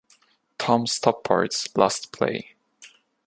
Tom 0.57 0.87
Stoppard’s 0.87 1.67
last 1.77 2.11
play. 2.11 2.55